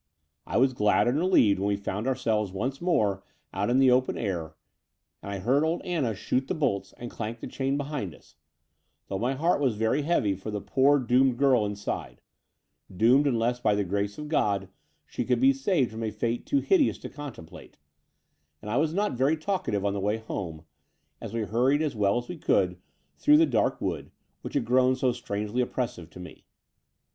I 0.47 0.57
was 0.57 0.73
glad 0.73 1.07
and 1.07 1.19
relieved 1.19 1.59
when 1.59 1.67
we 1.67 1.75
found 1.77 2.07
ourselves 2.07 2.51
once 2.51 2.81
more 2.81 3.23
out 3.53 3.69
in 3.69 3.77
the 3.77 3.91
open 3.91 4.17
air, 4.17 4.55
and 5.21 5.31
I 5.31 5.37
heard 5.37 5.63
old 5.63 5.83
Anna 5.83 5.83
x68 5.83 5.83
The 5.83 5.83
Door 5.83 5.83
of 5.83 5.83
the 5.83 5.85
Unreal 5.85 6.15
shoot 6.15 6.47
the 6.47 6.53
bolts 6.55 6.93
and 6.97 7.11
clank 7.11 7.39
the 7.39 7.45
chain 7.45 7.77
behind 7.77 8.15
us, 8.15 8.35
though 9.09 9.19
my 9.19 9.33
heart 9.35 9.61
was 9.61 9.75
very 9.75 10.01
heavy 10.01 10.33
for 10.33 10.49
the 10.49 10.59
poor 10.59 10.97
doomed 10.97 11.37
girl 11.37 11.67
inside— 11.67 12.19
doomed 12.97 13.27
unless 13.27 13.59
by 13.59 13.75
the 13.75 13.83
grace 13.83 14.17
of 14.17 14.27
God 14.27 14.69
she 15.05 15.23
could 15.23 15.39
be 15.39 15.53
saved 15.53 15.91
from 15.91 16.01
a 16.01 16.09
fate 16.09 16.47
too 16.47 16.61
hideous 16.61 16.97
to 16.97 17.07
contemplate: 17.07 17.77
and 18.59 18.71
I 18.71 18.77
was 18.77 18.95
not 18.95 19.11
very 19.13 19.37
talkative 19.37 19.85
on 19.85 19.93
the 19.93 19.99
way 19.99 20.17
home, 20.17 20.65
as 21.21 21.31
we 21.31 21.41
hurried 21.41 21.83
as 21.83 21.95
well 21.95 22.17
as 22.17 22.27
we 22.27 22.39
could 22.39 22.79
through 23.19 23.37
the 23.37 23.45
dark 23.45 23.79
wood, 23.79 24.09
which 24.41 24.55
had 24.55 24.65
grown 24.65 24.95
so 24.95 25.11
strangely 25.11 25.61
oppressive 25.61 26.09
to 26.09 26.19
me. 26.19 26.43